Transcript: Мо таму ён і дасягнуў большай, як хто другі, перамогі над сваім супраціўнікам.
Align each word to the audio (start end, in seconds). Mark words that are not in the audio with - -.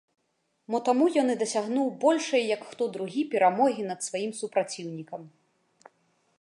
Мо 0.75 0.79
таму 0.87 1.05
ён 1.23 1.27
і 1.33 1.35
дасягнуў 1.41 1.87
большай, 2.05 2.43
як 2.55 2.61
хто 2.71 2.83
другі, 2.97 3.21
перамогі 3.35 3.87
над 3.91 3.99
сваім 4.09 4.33
супраціўнікам. 4.41 5.21